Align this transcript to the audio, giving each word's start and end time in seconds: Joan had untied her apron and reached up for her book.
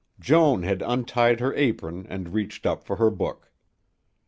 Joan 0.19 0.63
had 0.63 0.81
untied 0.81 1.39
her 1.41 1.53
apron 1.53 2.07
and 2.09 2.33
reached 2.33 2.65
up 2.65 2.83
for 2.83 2.95
her 2.95 3.11
book. 3.11 3.51